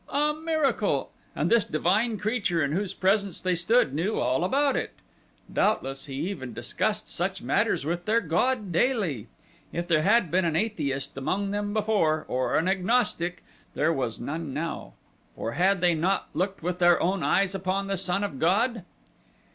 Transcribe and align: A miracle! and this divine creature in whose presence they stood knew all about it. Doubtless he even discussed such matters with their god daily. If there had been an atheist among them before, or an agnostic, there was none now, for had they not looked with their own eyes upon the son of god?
A 0.09 0.33
miracle! 0.33 1.11
and 1.35 1.51
this 1.51 1.63
divine 1.63 2.17
creature 2.17 2.63
in 2.63 2.71
whose 2.71 2.91
presence 2.91 3.39
they 3.39 3.53
stood 3.53 3.93
knew 3.93 4.17
all 4.19 4.43
about 4.43 4.75
it. 4.75 4.93
Doubtless 5.53 6.07
he 6.07 6.15
even 6.27 6.53
discussed 6.53 7.07
such 7.07 7.43
matters 7.43 7.85
with 7.85 8.05
their 8.05 8.19
god 8.19 8.71
daily. 8.71 9.27
If 9.71 9.87
there 9.87 10.01
had 10.01 10.31
been 10.31 10.43
an 10.43 10.55
atheist 10.55 11.15
among 11.17 11.51
them 11.51 11.71
before, 11.71 12.25
or 12.27 12.57
an 12.57 12.67
agnostic, 12.67 13.43
there 13.75 13.93
was 13.93 14.19
none 14.19 14.55
now, 14.55 14.93
for 15.35 15.51
had 15.51 15.81
they 15.81 15.93
not 15.93 16.29
looked 16.33 16.63
with 16.63 16.79
their 16.79 16.99
own 16.99 17.21
eyes 17.21 17.53
upon 17.53 17.85
the 17.85 17.95
son 17.95 18.23
of 18.23 18.39
god? 18.39 18.83